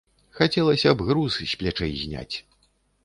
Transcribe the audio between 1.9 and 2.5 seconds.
зняць.